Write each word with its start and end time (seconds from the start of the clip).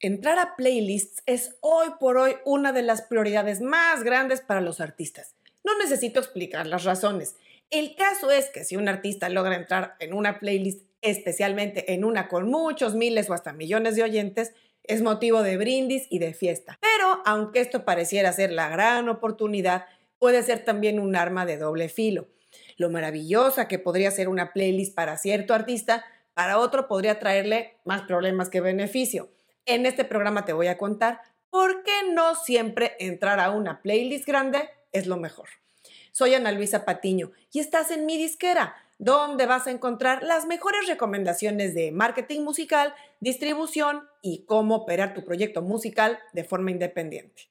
Entrar 0.00 0.38
a 0.38 0.54
playlists 0.54 1.24
es 1.26 1.56
hoy 1.60 1.88
por 1.98 2.18
hoy 2.18 2.36
una 2.44 2.70
de 2.70 2.82
las 2.82 3.02
prioridades 3.02 3.60
más 3.60 4.04
grandes 4.04 4.40
para 4.40 4.60
los 4.60 4.80
artistas. 4.80 5.34
No 5.64 5.76
necesito 5.76 6.20
explicar 6.20 6.68
las 6.68 6.84
razones. 6.84 7.34
El 7.70 7.96
caso 7.96 8.30
es 8.30 8.48
que 8.48 8.62
si 8.62 8.76
un 8.76 8.88
artista 8.88 9.28
logra 9.28 9.56
entrar 9.56 9.96
en 9.98 10.12
una 10.12 10.38
playlist, 10.38 10.84
especialmente 11.02 11.94
en 11.94 12.04
una 12.04 12.28
con 12.28 12.48
muchos 12.48 12.94
miles 12.94 13.28
o 13.28 13.34
hasta 13.34 13.52
millones 13.52 13.96
de 13.96 14.04
oyentes, 14.04 14.52
es 14.84 15.02
motivo 15.02 15.42
de 15.42 15.56
brindis 15.56 16.06
y 16.10 16.20
de 16.20 16.32
fiesta. 16.32 16.78
Pero 16.80 17.20
aunque 17.24 17.58
esto 17.58 17.84
pareciera 17.84 18.32
ser 18.32 18.52
la 18.52 18.68
gran 18.68 19.08
oportunidad, 19.08 19.86
puede 20.20 20.44
ser 20.44 20.64
también 20.64 21.00
un 21.00 21.16
arma 21.16 21.44
de 21.44 21.56
doble 21.56 21.88
filo. 21.88 22.28
Lo 22.76 22.88
maravillosa 22.88 23.66
que 23.66 23.80
podría 23.80 24.12
ser 24.12 24.28
una 24.28 24.52
playlist 24.52 24.94
para 24.94 25.18
cierto 25.18 25.54
artista, 25.54 26.04
para 26.34 26.60
otro 26.60 26.86
podría 26.86 27.18
traerle 27.18 27.74
más 27.84 28.02
problemas 28.02 28.48
que 28.48 28.60
beneficio. 28.60 29.28
En 29.68 29.84
este 29.84 30.06
programa 30.06 30.46
te 30.46 30.54
voy 30.54 30.68
a 30.68 30.78
contar 30.78 31.20
por 31.50 31.82
qué 31.82 32.10
no 32.10 32.34
siempre 32.34 32.96
entrar 32.98 33.38
a 33.38 33.50
una 33.50 33.82
playlist 33.82 34.26
grande 34.26 34.70
es 34.92 35.06
lo 35.06 35.18
mejor. 35.18 35.50
Soy 36.10 36.32
Ana 36.32 36.52
Luisa 36.52 36.86
Patiño 36.86 37.32
y 37.52 37.60
estás 37.60 37.90
en 37.90 38.06
mi 38.06 38.16
disquera, 38.16 38.76
donde 38.96 39.44
vas 39.44 39.66
a 39.66 39.70
encontrar 39.70 40.22
las 40.22 40.46
mejores 40.46 40.86
recomendaciones 40.88 41.74
de 41.74 41.92
marketing 41.92 42.40
musical, 42.40 42.94
distribución 43.20 44.08
y 44.22 44.46
cómo 44.46 44.74
operar 44.74 45.12
tu 45.12 45.22
proyecto 45.22 45.60
musical 45.60 46.18
de 46.32 46.44
forma 46.44 46.70
independiente. 46.70 47.50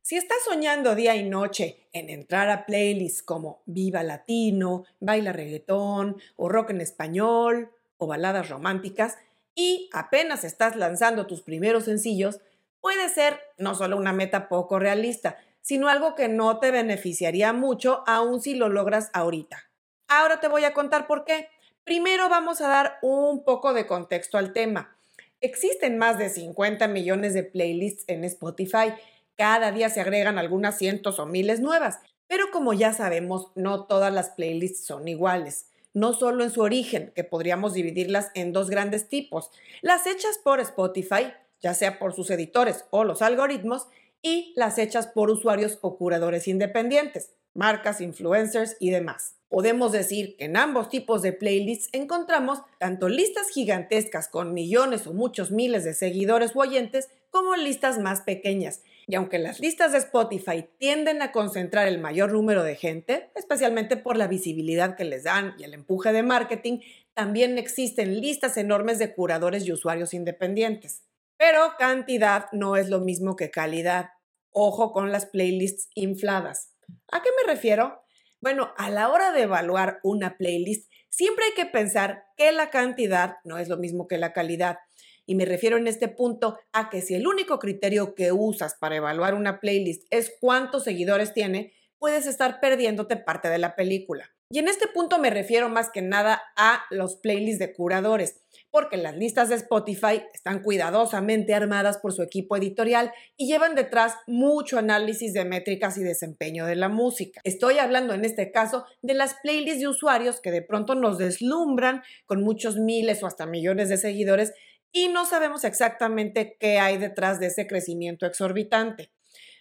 Si 0.00 0.16
estás 0.16 0.38
soñando 0.42 0.94
día 0.94 1.16
y 1.16 1.28
noche 1.28 1.86
en 1.92 2.08
entrar 2.08 2.48
a 2.48 2.64
playlists 2.64 3.22
como 3.22 3.60
Viva 3.66 4.02
Latino, 4.02 4.84
Baila 5.00 5.34
Reggaetón 5.34 6.16
o 6.36 6.48
Rock 6.48 6.70
en 6.70 6.80
Español 6.80 7.72
o 7.98 8.06
baladas 8.06 8.48
románticas, 8.48 9.18
y 9.56 9.88
apenas 9.92 10.44
estás 10.44 10.76
lanzando 10.76 11.26
tus 11.26 11.42
primeros 11.42 11.84
sencillos, 11.86 12.40
puede 12.80 13.08
ser 13.08 13.40
no 13.56 13.74
solo 13.74 13.96
una 13.96 14.12
meta 14.12 14.48
poco 14.48 14.78
realista, 14.78 15.38
sino 15.62 15.88
algo 15.88 16.14
que 16.14 16.28
no 16.28 16.60
te 16.60 16.70
beneficiaría 16.70 17.52
mucho 17.52 18.04
aun 18.06 18.40
si 18.40 18.54
lo 18.54 18.68
logras 18.68 19.10
ahorita. 19.14 19.64
Ahora 20.06 20.38
te 20.38 20.46
voy 20.46 20.62
a 20.64 20.74
contar 20.74 21.08
por 21.08 21.24
qué. 21.24 21.48
Primero 21.82 22.28
vamos 22.28 22.60
a 22.60 22.68
dar 22.68 22.98
un 23.02 23.42
poco 23.42 23.72
de 23.72 23.86
contexto 23.86 24.38
al 24.38 24.52
tema. 24.52 24.96
Existen 25.40 25.98
más 25.98 26.18
de 26.18 26.28
50 26.28 26.86
millones 26.86 27.34
de 27.34 27.42
playlists 27.42 28.04
en 28.08 28.24
Spotify. 28.24 28.92
Cada 29.36 29.72
día 29.72 29.88
se 29.88 30.00
agregan 30.00 30.38
algunas 30.38 30.78
cientos 30.78 31.18
o 31.18 31.26
miles 31.26 31.60
nuevas. 31.60 31.98
Pero 32.26 32.50
como 32.52 32.74
ya 32.74 32.92
sabemos, 32.92 33.52
no 33.54 33.86
todas 33.86 34.12
las 34.12 34.30
playlists 34.30 34.84
son 34.84 35.08
iguales 35.08 35.66
no 35.96 36.12
solo 36.12 36.44
en 36.44 36.50
su 36.50 36.60
origen, 36.60 37.10
que 37.14 37.24
podríamos 37.24 37.72
dividirlas 37.72 38.30
en 38.34 38.52
dos 38.52 38.68
grandes 38.68 39.08
tipos, 39.08 39.50
las 39.80 40.06
hechas 40.06 40.38
por 40.44 40.60
Spotify, 40.60 41.32
ya 41.62 41.72
sea 41.72 41.98
por 41.98 42.12
sus 42.12 42.30
editores 42.30 42.84
o 42.90 43.02
los 43.02 43.22
algoritmos, 43.22 43.88
y 44.20 44.52
las 44.56 44.76
hechas 44.76 45.06
por 45.06 45.30
usuarios 45.30 45.78
o 45.80 45.96
curadores 45.96 46.48
independientes, 46.48 47.30
marcas, 47.54 48.02
influencers 48.02 48.76
y 48.78 48.90
demás. 48.90 49.36
Podemos 49.48 49.90
decir 49.90 50.36
que 50.36 50.44
en 50.44 50.58
ambos 50.58 50.90
tipos 50.90 51.22
de 51.22 51.32
playlists 51.32 51.88
encontramos 51.92 52.60
tanto 52.78 53.08
listas 53.08 53.48
gigantescas 53.48 54.28
con 54.28 54.52
millones 54.52 55.06
o 55.06 55.14
muchos 55.14 55.50
miles 55.50 55.84
de 55.84 55.94
seguidores 55.94 56.54
o 56.54 56.60
oyentes 56.60 57.08
como 57.30 57.56
listas 57.56 57.98
más 57.98 58.20
pequeñas, 58.20 58.82
y 59.08 59.14
aunque 59.14 59.38
las 59.38 59.60
listas 59.60 59.92
de 59.92 59.98
Spotify 59.98 60.68
tienden 60.78 61.22
a 61.22 61.30
concentrar 61.30 61.86
el 61.86 61.98
mayor 61.98 62.32
número 62.32 62.64
de 62.64 62.74
gente, 62.74 63.30
especialmente 63.36 63.96
por 63.96 64.16
la 64.16 64.26
visibilidad 64.26 64.96
que 64.96 65.04
les 65.04 65.24
dan 65.24 65.54
y 65.58 65.64
el 65.64 65.74
empuje 65.74 66.12
de 66.12 66.24
marketing, 66.24 66.80
también 67.14 67.56
existen 67.56 68.20
listas 68.20 68.56
enormes 68.56 68.98
de 68.98 69.14
curadores 69.14 69.64
y 69.64 69.72
usuarios 69.72 70.12
independientes. 70.12 71.04
Pero 71.36 71.74
cantidad 71.78 72.46
no 72.50 72.76
es 72.76 72.88
lo 72.88 73.00
mismo 73.00 73.36
que 73.36 73.50
calidad. 73.50 74.10
Ojo 74.50 74.92
con 74.92 75.12
las 75.12 75.26
playlists 75.26 75.88
infladas. 75.94 76.72
¿A 77.12 77.22
qué 77.22 77.28
me 77.40 77.52
refiero? 77.52 78.02
Bueno, 78.40 78.72
a 78.76 78.90
la 78.90 79.08
hora 79.10 79.30
de 79.32 79.42
evaluar 79.42 80.00
una 80.02 80.36
playlist, 80.36 80.90
siempre 81.10 81.44
hay 81.44 81.52
que 81.52 81.66
pensar 81.70 82.24
que 82.36 82.50
la 82.52 82.70
cantidad 82.70 83.36
no 83.44 83.58
es 83.58 83.68
lo 83.68 83.76
mismo 83.76 84.08
que 84.08 84.18
la 84.18 84.32
calidad. 84.32 84.78
Y 85.26 85.34
me 85.34 85.44
refiero 85.44 85.76
en 85.76 85.88
este 85.88 86.08
punto 86.08 86.58
a 86.72 86.88
que 86.88 87.02
si 87.02 87.14
el 87.14 87.26
único 87.26 87.58
criterio 87.58 88.14
que 88.14 88.32
usas 88.32 88.76
para 88.76 88.96
evaluar 88.96 89.34
una 89.34 89.60
playlist 89.60 90.06
es 90.10 90.32
cuántos 90.40 90.84
seguidores 90.84 91.34
tiene, 91.34 91.72
puedes 91.98 92.26
estar 92.26 92.60
perdiéndote 92.60 93.16
parte 93.16 93.48
de 93.48 93.58
la 93.58 93.74
película. 93.74 94.30
Y 94.48 94.60
en 94.60 94.68
este 94.68 94.86
punto 94.86 95.18
me 95.18 95.30
refiero 95.30 95.68
más 95.68 95.90
que 95.90 96.02
nada 96.02 96.40
a 96.54 96.84
los 96.90 97.16
playlists 97.16 97.58
de 97.58 97.72
curadores, 97.72 98.40
porque 98.70 98.96
las 98.96 99.16
listas 99.16 99.48
de 99.48 99.56
Spotify 99.56 100.22
están 100.32 100.62
cuidadosamente 100.62 101.52
armadas 101.52 101.98
por 101.98 102.12
su 102.12 102.22
equipo 102.22 102.56
editorial 102.56 103.12
y 103.36 103.48
llevan 103.48 103.74
detrás 103.74 104.14
mucho 104.28 104.78
análisis 104.78 105.32
de 105.32 105.44
métricas 105.44 105.98
y 105.98 106.04
desempeño 106.04 106.64
de 106.64 106.76
la 106.76 106.88
música. 106.88 107.40
Estoy 107.42 107.78
hablando 107.78 108.14
en 108.14 108.24
este 108.24 108.52
caso 108.52 108.84
de 109.02 109.14
las 109.14 109.34
playlists 109.42 109.80
de 109.80 109.88
usuarios 109.88 110.40
que 110.40 110.52
de 110.52 110.62
pronto 110.62 110.94
nos 110.94 111.18
deslumbran 111.18 112.04
con 112.24 112.44
muchos 112.44 112.76
miles 112.76 113.24
o 113.24 113.26
hasta 113.26 113.46
millones 113.46 113.88
de 113.88 113.96
seguidores 113.96 114.52
y 114.92 115.08
no 115.08 115.26
sabemos 115.26 115.64
exactamente 115.64 116.56
qué 116.58 116.78
hay 116.78 116.98
detrás 116.98 117.40
de 117.40 117.46
ese 117.46 117.66
crecimiento 117.66 118.26
exorbitante. 118.26 119.10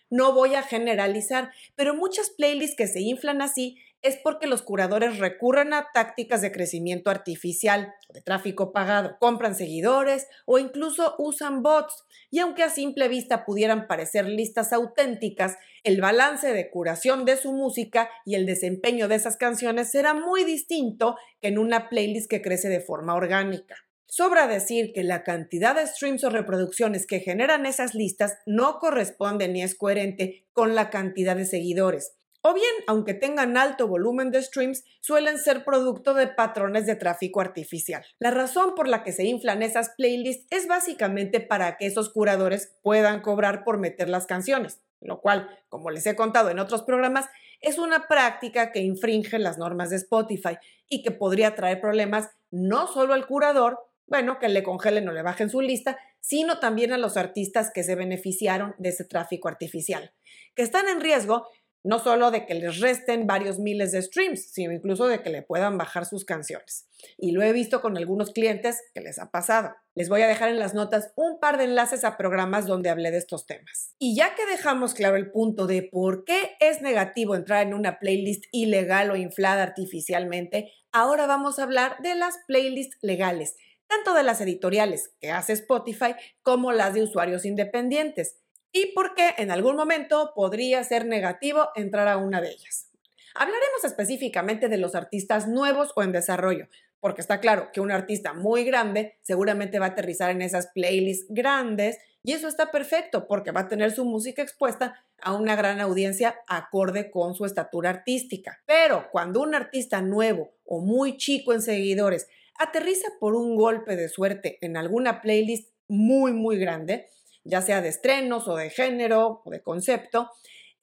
No 0.10 0.34
voy 0.34 0.56
a 0.56 0.62
generalizar, 0.62 1.52
pero 1.76 1.96
muchas 1.96 2.30
playlists 2.30 2.76
que 2.78 2.88
se 2.88 3.02
inflan 3.02 3.42
así 3.42 3.78
es 4.06 4.18
porque 4.18 4.46
los 4.46 4.62
curadores 4.62 5.18
recurren 5.18 5.74
a 5.74 5.88
tácticas 5.92 6.42
de 6.44 6.52
crecimiento 6.52 7.10
artificial, 7.10 7.92
de 8.10 8.22
tráfico 8.22 8.72
pagado, 8.72 9.18
compran 9.20 9.56
seguidores 9.56 10.28
o 10.46 10.60
incluso 10.60 11.16
usan 11.18 11.64
bots. 11.64 12.06
Y 12.30 12.38
aunque 12.38 12.62
a 12.62 12.70
simple 12.70 13.08
vista 13.08 13.46
pudieran 13.46 13.88
parecer 13.88 14.28
listas 14.30 14.74
auténticas, 14.74 15.58
el 15.84 16.02
balance 16.02 16.54
de 16.54 16.70
curación 16.70 17.26
de 17.26 17.36
su 17.36 17.52
música 17.52 18.12
y 18.26 18.36
el 18.36 18.46
desempeño 18.46 19.08
de 19.08 19.16
esas 19.16 19.38
canciones 19.38 19.90
será 19.90 20.14
muy 20.14 20.44
distinto 20.44 21.18
que 21.42 21.48
en 21.48 21.58
una 21.58 21.90
playlist 21.90 22.30
que 22.30 22.44
crece 22.44 22.70
de 22.70 22.82
forma 22.82 23.16
orgánica. 23.16 23.85
Sobra 24.08 24.48
decir 24.48 24.94
que 24.94 25.04
la 25.04 25.24
cantidad 25.24 25.76
de 25.76 25.88
streams 25.88 26.24
o 26.24 26.30
reproducciones 26.30 27.08
que 27.08 27.20
generan 27.20 27.66
esas 27.66 27.96
listas 27.96 28.38
no 28.46 28.80
corresponde 28.80 29.48
ni 29.48 29.64
es 29.64 29.76
coherente 29.76 30.46
con 30.54 30.76
la 30.76 30.90
cantidad 30.90 31.36
de 31.36 31.46
seguidores. 31.46 32.16
O 32.48 32.54
bien, 32.54 32.72
aunque 32.86 33.16
tengan 33.16 33.58
alto 33.58 33.88
volumen 33.88 34.30
de 34.30 34.44
streams, 34.44 34.84
suelen 35.02 35.40
ser 35.40 35.66
producto 35.66 36.14
de 36.14 36.28
patrones 36.28 36.86
de 36.86 36.96
tráfico 36.96 37.42
artificial. 37.42 38.06
La 38.20 38.30
razón 38.30 38.76
por 38.76 38.88
la 38.88 39.04
que 39.04 39.12
se 39.14 39.24
inflan 39.24 39.64
esas 39.64 39.90
playlists 39.98 40.46
es 40.52 40.68
básicamente 40.68 41.40
para 41.40 41.76
que 41.76 41.88
esos 41.88 42.12
curadores 42.12 42.78
puedan 42.84 43.22
cobrar 43.22 43.64
por 43.64 43.80
meter 43.80 44.10
las 44.10 44.28
canciones, 44.28 44.80
lo 45.02 45.22
cual, 45.22 45.50
como 45.70 45.90
les 45.90 46.06
he 46.06 46.16
contado 46.16 46.52
en 46.52 46.60
otros 46.60 46.84
programas, 46.84 47.26
es 47.62 47.80
una 47.80 48.08
práctica 48.08 48.72
que 48.72 48.82
infringe 48.82 49.40
las 49.40 49.58
normas 49.58 49.90
de 49.90 49.96
Spotify 49.96 50.60
y 50.88 51.02
que 51.02 51.10
podría 51.10 51.56
traer 51.56 51.82
problemas 51.82 52.30
no 52.52 52.86
solo 52.86 53.16
al 53.16 53.26
curador, 53.26 53.80
bueno, 54.08 54.40
que 54.40 54.50
le 54.50 54.64
congelen 54.64 55.08
o 55.10 55.12
le 55.12 55.22
bajen 55.22 55.50
su 55.50 55.62
lista, 55.62 55.98
sino 56.20 56.60
también 56.60 56.92
a 56.94 56.98
los 56.98 57.18
artistas 57.18 57.72
que 57.74 57.84
se 57.84 57.96
beneficiaron 57.96 58.76
de 58.78 58.90
ese 58.90 59.06
tráfico 59.06 59.48
artificial, 59.48 60.14
que 60.56 60.64
están 60.64 60.88
en 60.88 61.02
riesgo 61.02 61.48
no 61.86 62.00
solo 62.00 62.32
de 62.32 62.48
que 62.48 62.56
les 62.56 62.80
resten 62.80 63.28
varios 63.28 63.60
miles 63.60 63.92
de 63.92 64.02
streams, 64.02 64.52
sino 64.52 64.74
incluso 64.74 65.08
de 65.08 65.22
que 65.22 65.30
le 65.30 65.44
puedan 65.44 65.78
bajar 65.78 66.06
sus 66.06 66.26
canciones. 66.26 66.88
Y 67.16 67.32
lo 67.32 67.44
he 67.44 67.54
visto 67.54 67.80
con 67.80 67.96
algunos 67.96 68.32
clientes 68.32 68.82
que 68.96 69.02
les 69.02 69.20
ha 69.20 69.30
pasado. 69.30 69.76
Les 69.94 70.10
voy 70.10 70.24
a 70.24 70.28
dejar 70.28 70.50
en 70.50 70.58
las 70.58 70.74
notas 70.74 71.14
un 71.16 71.40
par 71.40 71.60
de 71.60 71.66
enlaces 71.66 72.04
a 72.04 72.18
programas 72.18 72.66
donde 72.66 72.90
hablé 72.90 73.12
de 73.12 73.20
estos 73.20 73.46
temas. 73.46 73.94
Y 74.00 74.16
ya 74.16 74.34
que 74.34 74.48
dejamos 74.48 74.96
claro 74.96 75.16
el 75.16 75.30
punto 75.30 75.68
de 75.68 75.84
por 75.84 76.26
qué 76.26 76.58
es 76.60 76.82
negativo 76.82 77.36
entrar 77.36 77.68
en 77.68 77.76
una 77.76 78.00
playlist 78.00 78.46
ilegal 78.52 79.12
o 79.12 79.16
inflada 79.16 79.62
artificialmente, 79.62 80.72
ahora 80.92 81.28
vamos 81.28 81.60
a 81.60 81.64
hablar 81.64 81.98
de 82.02 82.16
las 82.16 82.36
playlists 82.48 82.98
legales 83.04 83.56
tanto 83.96 84.14
de 84.14 84.24
las 84.24 84.42
editoriales 84.42 85.14
que 85.20 85.32
hace 85.32 85.54
Spotify 85.54 86.16
como 86.42 86.72
las 86.72 86.94
de 86.94 87.04
usuarios 87.04 87.46
independientes, 87.46 88.38
y 88.72 88.88
por 88.88 89.16
qué 89.16 89.34
en 89.38 89.52
algún 89.52 89.78
momento 89.78 90.34
podría 90.36 90.84
ser 90.84 91.06
negativo 91.06 91.70
entrar 91.76 92.10
a 92.10 92.18
una 92.18 92.42
de 92.42 92.50
ellas. 92.50 92.90
Hablaremos 93.34 93.84
específicamente 93.86 94.68
de 94.68 94.78
los 94.78 94.96
artistas 94.96 95.48
nuevos 95.48 95.94
o 95.96 96.04
en 96.04 96.12
desarrollo, 96.12 96.68
porque 97.00 97.22
está 97.22 97.40
claro 97.40 97.70
que 97.72 97.80
un 97.80 97.92
artista 97.92 98.34
muy 98.34 98.66
grande 98.66 99.18
seguramente 99.22 99.80
va 99.80 99.86
a 99.86 99.90
aterrizar 99.90 100.30
en 100.32 100.42
esas 100.42 100.68
playlists 100.74 101.28
grandes 101.30 101.98
y 102.24 102.34
eso 102.34 102.48
está 102.48 102.72
perfecto 102.72 103.28
porque 103.28 103.52
va 103.52 103.62
a 103.62 103.68
tener 103.70 103.92
su 103.92 104.04
música 104.04 104.42
expuesta 104.42 105.06
a 105.22 105.34
una 105.34 105.56
gran 105.56 105.80
audiencia 105.80 106.36
acorde 106.48 107.12
con 107.12 107.34
su 107.34 107.46
estatura 107.46 107.92
artística. 107.92 108.62
Pero 108.66 109.10
cuando 109.12 109.42
un 109.42 109.56
artista 109.56 110.02
nuevo 110.02 110.52
o 110.66 110.82
muy 110.82 111.16
chico 111.18 111.54
en 111.54 111.62
seguidores 111.62 112.28
aterriza 112.58 113.08
por 113.20 113.36
un 113.36 113.56
golpe 113.56 113.96
de 113.96 114.10
suerte 114.10 114.58
en 114.62 114.78
alguna 114.78 115.22
playlist 115.22 115.74
muy, 115.88 116.34
muy 116.34 116.58
grande, 116.58 117.08
ya 117.44 117.62
sea 117.62 117.82
de 117.82 117.90
estrenos 117.90 118.48
o 118.48 118.56
de 118.56 118.70
género 118.70 119.42
o 119.46 119.50
de 119.52 119.62
concepto, 119.62 120.32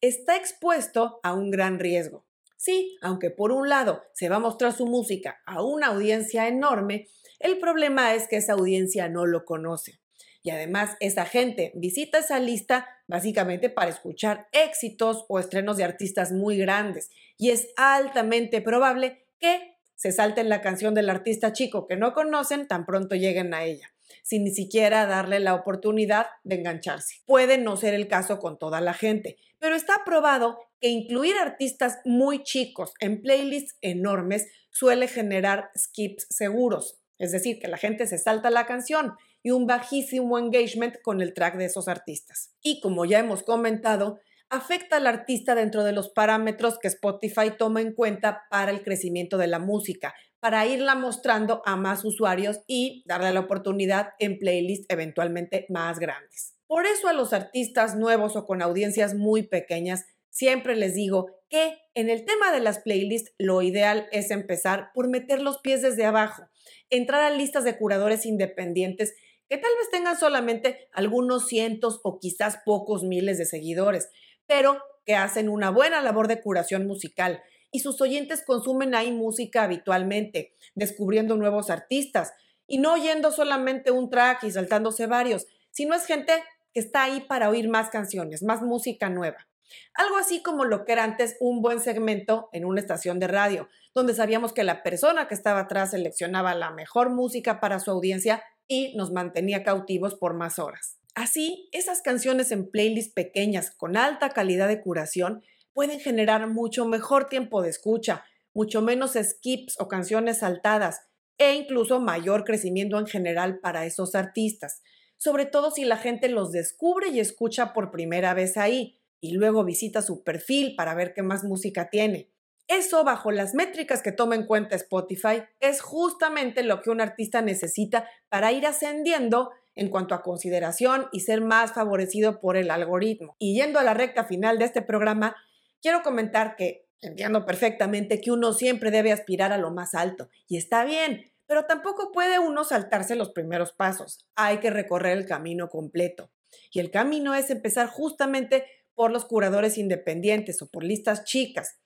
está 0.01 0.37
expuesto 0.37 1.21
a 1.23 1.33
un 1.35 1.51
gran 1.51 1.79
riesgo. 1.79 2.25
Sí, 2.57 2.97
aunque 3.03 3.31
por 3.31 3.51
un 3.51 3.69
lado 3.69 4.05
se 4.13 4.29
va 4.29 4.37
a 4.37 4.41
mostrar 4.41 4.73
su 4.73 4.87
música 4.87 5.43
a 5.47 5.63
una 5.63 5.89
audiencia 5.89 6.47
enorme, 6.47 7.09
El 7.41 7.59
problema 7.59 8.15
es 8.15 8.29
que 8.29 8.37
esa 8.37 8.53
audiencia 8.53 9.09
no 9.09 9.27
lo 9.27 9.45
conoce. 9.45 9.99
Y 10.45 10.51
además 10.51 10.97
esa 11.01 11.25
gente 11.25 11.73
visita 11.75 12.19
esa 12.19 12.39
lista 12.39 12.87
básicamente 13.09 13.69
para 13.69 13.91
escuchar 13.91 14.49
éxitos 14.53 15.25
o 15.29 15.41
estrenos 15.41 15.77
de 15.77 15.83
artistas 15.83 16.31
muy 16.31 16.57
grandes. 16.57 17.11
Y 17.37 17.51
es 17.51 17.69
altamente 17.77 18.61
probable 18.61 19.27
que 19.41 19.72
se 20.03 20.11
salten 20.11 20.49
la 20.49 20.61
canción 20.61 20.95
del 20.95 21.09
artista 21.09 21.53
chico 21.53 21.87
que 21.87 21.97
no 21.97 22.13
conocen 22.13 22.67
tan 22.67 22.85
pronto 22.85 23.15
lleguen 23.15 23.55
a 23.55 23.63
ella 23.63 23.93
sin 24.25 24.43
ni 24.43 24.51
siquiera 24.51 25.07
darle 25.07 25.39
la 25.39 25.55
oportunidad 25.55 26.27
de 26.43 26.57
engancharse. 26.57 27.23
Puede 27.25 27.57
no 27.57 27.77
ser 27.77 27.95
el 27.95 28.09
caso 28.09 28.41
con 28.41 28.59
toda 28.59 28.81
la 28.81 28.95
gente, 28.95 29.37
pero 29.59 29.75
está 29.75 30.03
probado 30.05 30.59
que 30.81 30.89
incluir 30.89 31.37
artistas 31.37 32.01
muy 32.05 32.43
chicos 32.43 32.93
en 33.01 33.23
playlists 33.23 33.79
enormes 33.81 34.49
suele 34.71 35.07
generar 35.07 35.71
skips 35.79 36.27
seguros, 36.31 37.01
es 37.19 37.31
decir, 37.31 37.59
que 37.59 37.69
la 37.69 37.79
gente 37.79 38.07
se 38.07 38.19
salta 38.19 38.51
la 38.51 38.67
canción 38.67 39.15
y 39.43 39.53
un 39.53 39.67
bajísimo 39.67 40.39
engagement 40.39 41.01
con 41.01 41.23
el 41.23 41.33
track 41.33 41.57
de 41.57 41.67
esos 41.67 41.89
artistas. 41.89 42.53
Y 42.61 42.81
como 42.81 43.05
ya 43.05 43.21
hemos 43.21 43.45
comentado, 43.45 44.19
afecta 44.53 44.99
al 44.99 45.07
artista 45.07 45.55
dentro 45.55 45.83
de 45.83 45.93
los 45.93 46.11
parámetros 46.11 46.79
que 46.79 46.87
Spotify 46.87 47.53
toma 47.59 47.81
en 47.81 47.95
cuenta 47.95 48.43
para 48.51 48.71
el 48.71 48.83
crecimiento 48.83 49.39
de 49.39 49.47
la 49.47 49.59
música, 49.59 50.15
para 50.41 50.67
irla 50.67 50.95
mostrando 50.95 51.63
a 51.65 51.75
más 51.77 52.05
usuarios 52.05 52.61
y 52.67 53.03
darle 53.07 53.33
la 53.33 53.41
oportunidad 53.41 54.11
en 54.19 54.39
playlists 54.39 54.85
eventualmente 54.91 55.65
más 55.71 55.99
grandes. 55.99 56.55
Por 56.67 56.85
eso 56.85 57.09
a 57.09 57.15
los 57.15 57.33
artistas 57.33 57.97
nuevos 57.97 58.37
o 58.37 58.45
con 58.45 58.61
audiencias 58.61 59.15
muy 59.15 59.43
pequeñas 59.43 60.05
siempre 60.29 60.77
les 60.77 60.95
digo 60.95 61.31
que 61.49 61.79
en 61.95 62.11
el 62.11 62.27
tema 62.27 62.53
de 62.53 62.61
las 62.61 62.81
playlists 62.81 63.33
lo 63.39 63.63
ideal 63.63 64.07
es 64.13 64.31
empezar 64.31 64.91
por 64.93 65.09
meter 65.09 65.41
los 65.41 65.61
pies 65.61 65.81
desde 65.81 66.05
abajo, 66.05 66.43
entrar 66.91 67.23
a 67.23 67.35
listas 67.35 67.65
de 67.65 67.79
curadores 67.79 68.27
independientes 68.27 69.15
que 69.49 69.59
tal 69.59 69.71
vez 69.79 69.91
tengan 69.91 70.19
solamente 70.19 70.89
algunos 70.93 71.47
cientos 71.47 72.01
o 72.05 72.19
quizás 72.19 72.61
pocos 72.65 73.03
miles 73.03 73.37
de 73.37 73.45
seguidores, 73.45 74.09
pero 74.47 74.83
que 75.05 75.17
hacen 75.17 75.49
una 75.49 75.71
buena 75.71 76.01
labor 76.01 76.29
de 76.29 76.41
curación 76.41 76.87
musical 76.87 77.43
y 77.71 77.81
sus 77.81 78.01
oyentes 78.01 78.45
consumen 78.47 78.95
ahí 78.95 79.11
música 79.11 79.65
habitualmente, 79.65 80.55
descubriendo 80.75 81.37
nuevos 81.37 81.71
artistas 81.71 82.33
y 82.67 82.79
no 82.79 82.93
oyendo 82.93 83.33
solamente 83.33 83.91
un 83.91 84.11
track 84.11 84.45
y 84.45 84.51
saltándose 84.51 85.07
varios, 85.07 85.47
sino 85.71 85.95
es 85.95 86.07
gente 86.07 86.33
que 86.73 86.81
está 86.81 87.05
ahí 87.05 87.21
para 87.21 87.49
oír 87.49 87.69
más 87.69 87.89
canciones, 87.89 88.43
más 88.43 88.63
música 88.63 89.09
nueva. 89.09 89.49
Algo 89.95 90.17
así 90.19 90.43
como 90.43 90.65
lo 90.65 90.85
que 90.85 90.93
era 90.93 91.05
antes 91.05 91.37
un 91.41 91.63
buen 91.63 91.81
segmento 91.81 92.51
en 92.53 92.65
una 92.65 92.81
estación 92.81 93.19
de 93.19 93.29
radio, 93.29 93.69
donde 93.95 94.15
sabíamos 94.15 94.53
que 94.53 94.65
la 94.65 94.83
persona 94.83 95.29
que 95.29 95.35
estaba 95.35 95.61
atrás 95.61 95.93
seleccionaba 95.93 96.55
la 96.55 96.71
mejor 96.71 97.11
música 97.11 97.59
para 97.59 97.81
su 97.81 97.91
audiencia 97.91 98.43
y 98.69 98.95
nos 98.97 99.13
mantenía 99.13 99.65
cautivos 99.65 100.15
por 100.15 100.35
más 100.35 100.59
horas. 100.59 100.99
Así, 101.15 101.69
esas 101.73 102.01
canciones 102.01 102.53
en 102.53 102.71
playlists 102.71 103.13
pequeñas 103.13 103.71
con 103.71 103.97
alta 103.97 104.31
calidad 104.31 104.69
de 104.69 104.81
curación 104.81 105.43
pueden 105.75 106.01
generar 106.01 106.49
mucho 106.49 106.87
mejor 106.87 107.29
tiempo 107.29 107.61
de 107.63 107.69
escucha, 107.69 108.25
mucho 108.55 108.81
menos 108.81 109.13
skips 109.13 109.79
o 109.79 109.89
canciones 109.89 110.39
saltadas 110.39 111.03
e 111.39 111.55
incluso 111.55 112.01
mayor 112.01 112.45
crecimiento 112.45 112.99
en 112.99 113.07
general 113.07 113.59
para 113.61 113.85
esos 113.85 114.15
artistas, 114.15 114.83
sobre 115.17 115.45
todo 115.45 115.71
si 115.71 115.85
la 115.85 115.99
gente 115.99 116.29
los 116.29 116.51
descubre 116.51 117.09
y 117.09 117.21
escucha 117.21 117.73
por 117.73 117.91
primera 117.91 118.33
vez 118.33 118.57
ahí 118.57 118.99
y 119.21 119.33
luego 119.33 119.65
visita 119.65 120.03
su 120.03 120.25
perfil 120.25 120.75
para 120.77 120.95
ver 120.95 121.13
qué 121.15 121.23
más 121.23 121.45
música 121.45 121.91
tiene. 121.91 122.31
Eso, 122.69 123.05
bajo 123.05 123.31
las 123.33 123.55
métricas 123.55 124.03
que 124.03 124.13
toma 124.13 124.35
en 124.35 124.47
cuenta 124.47 124.77
Spotify, 124.77 125.43
es 125.61 125.83
justamente 125.83 126.63
lo 126.63 126.81
que 126.81 126.91
un 126.91 127.01
artista 127.01 127.43
necesita 127.43 128.09
para 128.29 128.51
ir 128.53 128.67
ascendiendo 128.67 129.51
en 129.75 129.89
cuanto 129.89 130.15
a 130.15 130.23
consideración 130.23 131.09
y 131.13 131.21
ser 131.21 131.41
más 131.41 131.73
favorecido 131.73 132.41
por 132.41 132.57
el 132.57 132.71
algoritmo. 132.71 133.37
Y 133.39 133.55
yendo 133.55 133.79
a 133.79 133.83
la 133.83 133.95
recta 133.95 134.25
final 134.25 134.59
de 134.59 134.67
este 134.67 134.83
programa, 134.83 135.37
quiero 135.81 136.03
comentar 136.03 136.57
que 136.57 136.87
entiendo 137.01 137.45
perfectamente 137.45 138.21
que 138.21 138.31
uno 138.31 138.53
siempre 138.53 138.91
debe 138.91 139.13
aspirar 139.13 139.53
a 139.53 139.59
lo 139.59 139.71
más 139.71 139.95
alto, 139.95 140.29
y 140.47 140.57
está 140.57 140.85
bien, 140.85 141.33
pero 141.47 141.67
tampoco 141.67 142.13
puede 142.13 142.39
uno 142.39 142.65
saltarse 142.65 143.17
los 143.17 143.31
primeros 143.31 143.73
pasos. 143.73 144.27
Hay 144.37 144.59
que 144.59 144.71
recorrer 144.71 145.19
el 145.19 145.27
camino 145.27 145.69
completo. 145.69 146.31
Y 146.71 146.81
el 146.81 146.91
camino 146.91 147.35
es 147.35 147.51
empezar 147.51 147.89
justamente 147.89 148.65
por 148.95 149.11
los 149.11 149.25
curadores 149.25 149.79
independientes 149.79 150.63
o 150.63 150.69
por 150.69 150.85
listas 150.85 151.25
chicas 151.25 151.79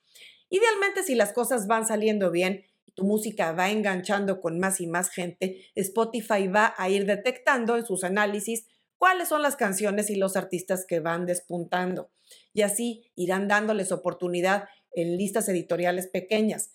Idealmente, 0.49 1.03
si 1.03 1.15
las 1.15 1.33
cosas 1.33 1.67
van 1.67 1.85
saliendo 1.85 2.31
bien 2.31 2.63
tu 2.97 3.05
música 3.05 3.51
va 3.51 3.69
enganchando 3.69 4.41
con 4.41 4.59
más 4.59 4.81
y 4.81 4.87
más 4.87 5.11
gente, 5.11 5.61
Spotify 5.75 6.47
va 6.47 6.73
a 6.77 6.89
ir 6.89 7.05
detectando 7.05 7.77
en 7.77 7.85
sus 7.85 8.03
análisis 8.03 8.65
cuáles 8.97 9.27
son 9.27 9.43
las 9.43 9.55
canciones 9.55 10.09
y 10.09 10.15
los 10.15 10.35
artistas 10.35 10.83
que 10.87 10.99
van 10.99 11.27
despuntando. 11.27 12.09
Y 12.53 12.63
así 12.63 13.11
irán 13.15 13.47
dándoles 13.47 13.91
oportunidad 13.91 14.67
en 14.93 15.15
listas 15.15 15.47
editoriales 15.47 16.07
pequeñas 16.07 16.71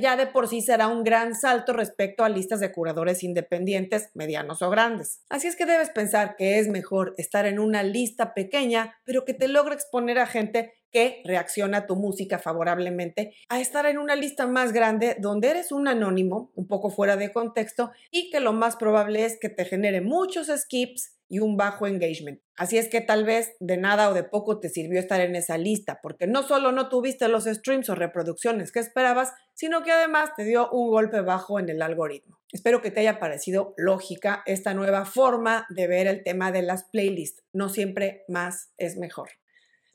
ya 0.00 0.16
de 0.16 0.26
por 0.26 0.48
sí 0.48 0.60
será 0.60 0.88
un 0.88 1.04
gran 1.04 1.34
salto 1.34 1.72
respecto 1.72 2.24
a 2.24 2.28
listas 2.28 2.60
de 2.60 2.72
curadores 2.72 3.22
independientes, 3.22 4.10
medianos 4.14 4.62
o 4.62 4.70
grandes. 4.70 5.22
Así 5.28 5.48
es 5.48 5.56
que 5.56 5.66
debes 5.66 5.90
pensar 5.90 6.36
que 6.36 6.58
es 6.58 6.68
mejor 6.68 7.14
estar 7.18 7.46
en 7.46 7.58
una 7.58 7.82
lista 7.82 8.34
pequeña, 8.34 8.96
pero 9.04 9.24
que 9.24 9.34
te 9.34 9.48
logre 9.48 9.74
exponer 9.74 10.18
a 10.18 10.26
gente 10.26 10.72
que 10.92 11.22
reacciona 11.24 11.78
a 11.78 11.86
tu 11.86 11.96
música 11.96 12.38
favorablemente, 12.38 13.34
a 13.48 13.60
estar 13.60 13.86
en 13.86 13.98
una 13.98 14.14
lista 14.14 14.46
más 14.46 14.72
grande 14.72 15.16
donde 15.18 15.48
eres 15.48 15.72
un 15.72 15.88
anónimo, 15.88 16.52
un 16.54 16.68
poco 16.68 16.90
fuera 16.90 17.16
de 17.16 17.32
contexto, 17.32 17.92
y 18.10 18.30
que 18.30 18.40
lo 18.40 18.52
más 18.52 18.76
probable 18.76 19.24
es 19.24 19.38
que 19.40 19.48
te 19.48 19.64
genere 19.64 20.02
muchos 20.02 20.48
skips 20.48 21.16
y 21.32 21.38
un 21.38 21.56
bajo 21.56 21.86
engagement. 21.86 22.42
Así 22.58 22.76
es 22.76 22.88
que 22.88 23.00
tal 23.00 23.24
vez 23.24 23.54
de 23.58 23.78
nada 23.78 24.10
o 24.10 24.12
de 24.12 24.22
poco 24.22 24.60
te 24.60 24.68
sirvió 24.68 25.00
estar 25.00 25.18
en 25.22 25.34
esa 25.34 25.56
lista, 25.56 25.98
porque 26.02 26.26
no 26.26 26.42
solo 26.42 26.72
no 26.72 26.90
tuviste 26.90 27.26
los 27.26 27.44
streams 27.44 27.88
o 27.88 27.94
reproducciones 27.94 28.70
que 28.70 28.80
esperabas, 28.80 29.32
sino 29.54 29.82
que 29.82 29.92
además 29.92 30.32
te 30.36 30.44
dio 30.44 30.70
un 30.70 30.90
golpe 30.90 31.22
bajo 31.22 31.58
en 31.58 31.70
el 31.70 31.80
algoritmo. 31.80 32.38
Espero 32.52 32.82
que 32.82 32.90
te 32.90 33.00
haya 33.00 33.18
parecido 33.18 33.72
lógica 33.78 34.42
esta 34.44 34.74
nueva 34.74 35.06
forma 35.06 35.64
de 35.70 35.86
ver 35.86 36.06
el 36.06 36.22
tema 36.22 36.52
de 36.52 36.60
las 36.60 36.84
playlists. 36.84 37.42
No 37.54 37.70
siempre 37.70 38.24
más 38.28 38.70
es 38.76 38.98
mejor. 38.98 39.30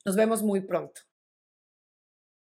Nos 0.04 0.16
vemos 0.16 0.42
muy 0.42 0.62
pronto. 0.62 1.02